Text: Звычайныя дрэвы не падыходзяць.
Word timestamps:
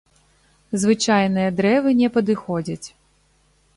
Звычайныя 0.83 1.49
дрэвы 1.59 1.89
не 2.03 2.09
падыходзяць. 2.17 2.87